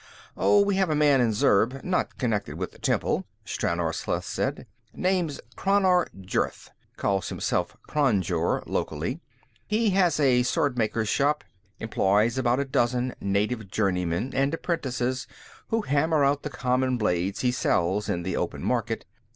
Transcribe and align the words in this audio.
"Oh, 0.35 0.61
we 0.61 0.77
have 0.77 0.89
a 0.89 0.95
man 0.95 1.21
in 1.21 1.31
Zurb, 1.31 1.83
not 1.83 2.17
connected 2.17 2.55
with 2.55 2.71
the 2.71 2.79
temple," 2.79 3.27
Stranor 3.45 3.93
Sleth 3.93 4.23
said. 4.25 4.65
"Name's 4.95 5.39
Crannar 5.55 6.07
Jurth; 6.19 6.71
calls 6.97 7.29
himself 7.29 7.77
Kranjur, 7.87 8.63
locally. 8.65 9.21
He 9.67 9.91
has 9.91 10.19
a 10.19 10.41
swordmaker's 10.41 11.07
shop, 11.07 11.43
employs 11.79 12.39
about 12.39 12.59
a 12.59 12.65
dozen 12.65 13.13
native 13.21 13.69
journeymen 13.69 14.31
and 14.33 14.51
apprentices 14.55 15.27
who 15.67 15.81
hammer 15.81 16.25
out 16.25 16.41
the 16.41 16.49
common 16.49 16.97
blades 16.97 17.41
he 17.41 17.51
sells 17.51 18.09
in 18.09 18.23
the 18.23 18.35
open 18.35 18.63
market. 18.63 19.05